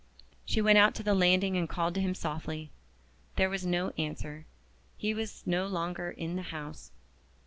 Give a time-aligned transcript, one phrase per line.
[0.45, 2.71] She went out to the landing and called to him softly.
[3.35, 4.47] There was no answer.
[4.97, 6.91] He was no longer in the house.